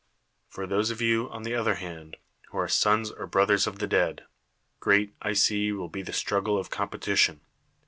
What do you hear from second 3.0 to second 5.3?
or brothers of the dead, great,